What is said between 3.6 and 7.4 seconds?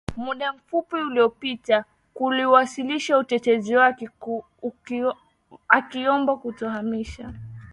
wake akiomba kutohamisha